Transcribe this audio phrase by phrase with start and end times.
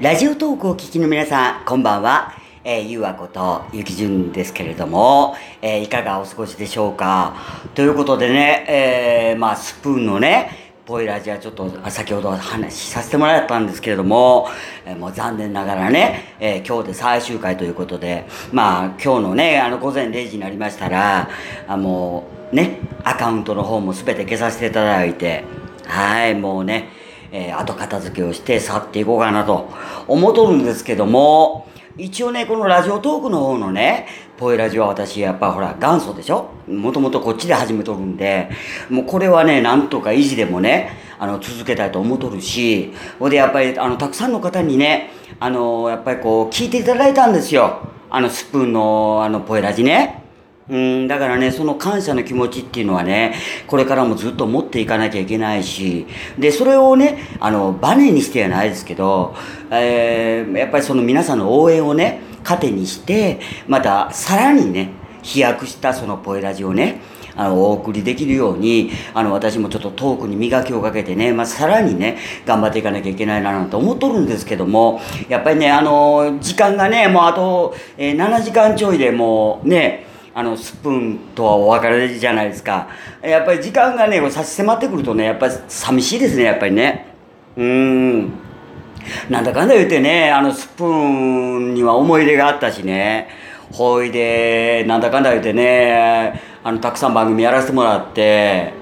[0.00, 2.32] ラジオトークを聞きの皆さん、こんばんは。
[2.64, 7.36] えー、ゆうあことゆきじゅんですけれども、えー、いかがお過ごしでしょうか？
[7.74, 14.48] ということでね、えー、まあ、スプーンのね、ポイラジはちょっと先ほど話させてもらったんですけれども、
[14.86, 18.24] えー、もう残念ながらね、えー、今日で最終回ということで、
[18.54, 21.28] まあ今日のね、あの午前0時になりましたら、
[21.68, 25.44] あもうね、アカウントの方も全て消させていただいて、
[25.84, 26.88] はい、もうね、
[27.32, 29.68] えー、後片付けをして去っていこうかなと
[30.08, 34.06] 思っとるんですけども、一応ね、このラジオトークの方のね、
[34.38, 36.50] ポエラジは私やっぱほら元祖でしょ？
[36.66, 38.50] もともとこっちで始めとるんで、
[38.88, 47.80] もうこれはね、なんとか維持でもね、あの、続けたいと思っとるし、ほんでやっぱり、あの、たくさんの方にね、あの、やっぱりこう、聞いていただいたんですよ。
[48.08, 50.22] あの、スプーンの、あの、ポエラジね。
[50.70, 53.34] うん、だからね、その感謝の気持ちっていうのはね、
[53.66, 56.06] これからもずっと持っていかなきゃいけないし、
[56.38, 59.34] で、それをね、あの、バネにしてはないですけど、
[59.72, 64.90] えー、やっぱりその皆さんの応援をね、糧にして、また、さらにね、
[65.22, 67.00] 飛躍したそのポエラジをね、
[67.34, 82.88] あの、お送りできるように、あの、私もちょっとトークに磨きをかけてね、まあ、さらにね、頑張っていかなきゃいけないななんて思っとるんですけども、やっぱりね、あの、時間がね、もうあと、えー、7時間ちょいでもうね、あのスプーンとはお別れじゃないですか。
[83.22, 87.06] やっぱり時間がね差し迫ってくるとねやっぱり寂しいですねやっぱりね。
[87.56, 88.32] うん。
[89.28, 93.28] なんだかんだ言ってねあのスプーンには思い入れがあったしね。
[93.72, 98.72] ほいでなんだかんだ言ってねあのたくさん番組やらせてもらって。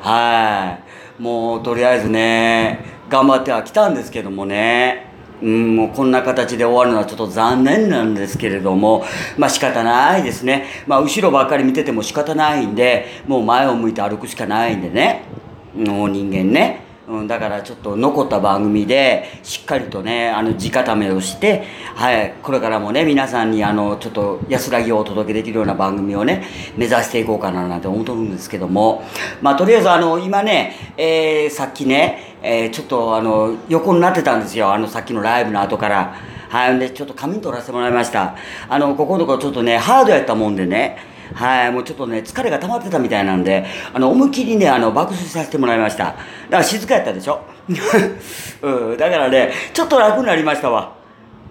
[0.00, 0.78] は
[1.18, 1.22] い。
[1.22, 5.09] もうとりあえずね頑張ってはきたんですけどもね。
[5.42, 9.04] うん、もうこんな形で終わるのはちょっと残念なんですけれども、
[9.38, 10.66] まあ仕方ないですね。
[10.86, 15.22] まあ後ろばっかり見てても仕方ないんで、もう前を向いて歩くしかないんでね。
[15.74, 16.89] もう人間ね。
[17.10, 21.64] うん、だからちょっと残った番組でしっかりとねあの地固めをして、
[21.96, 29.02] はい、これからもね皆さんにあのちょっと安らぎをお届けできるような番組をね目指していこうかななんて思ってるんですけども。
[29.42, 34.72] まあとりあえずあの今ね、えー、さっきね、えー、ちょっとあの横になってたんですよ。
[34.72, 36.14] あのさっきのライブの後から。
[36.48, 38.34] はい、でちょっと仮眠取らせてもらいました。
[38.68, 40.98] あのここのところちょっとねハードやったもんでね。
[41.34, 46.04] はい、もうちょっとね、疲れが溜まってたみたいなんで、あの、思いっきりね、あの、爆睡させてもらいました。
[46.04, 46.16] だか
[46.58, 47.40] ら静かやったでしょ？
[48.62, 50.92] うん、だからね、ちょっと楽になりましたわ。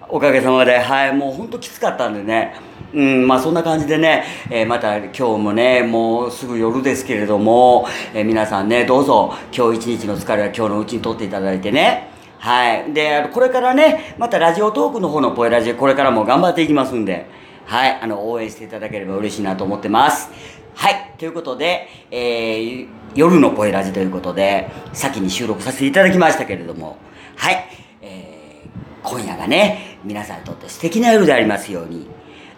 [0.10, 0.78] おかげさまで。
[0.80, 2.56] はい、もうほんときつかったんでね。
[2.94, 12.92] うん、まあそんな感じでね、えー、また今日もね、もうすぐ夜ですけれども、えー、皆さんね、どうぞ今日一日の疲れは今日のうちにとっていただいてね、はい。
[12.92, 17.28] で、これからね、またラジオトークの方のポエラジオこれからも頑張っていきますんで、
[17.70, 20.32] はい、あの、応援していただければ嬉しいなと思ってます。
[20.74, 26.98] はい、ということで、えー、夜のポエラジということで、先に収録させていただきましたけれども、
[27.36, 27.64] はい、
[28.02, 32.08] えー、今夜がね、皆さんにとって素敵な夜でありますように、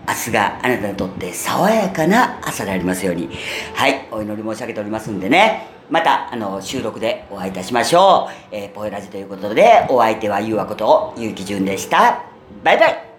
[0.07, 3.29] 明日があなたにとって爽やかな朝でありますように、
[3.73, 8.55] はい、お祈り申し上げておりますんでね、また、あの、収録でお会いいたしましょう。
[8.55, 12.23] えー、ポエラジということで、お相手はゆうわこと、ゆうきじゅんでした。
[12.63, 13.10] バイバイ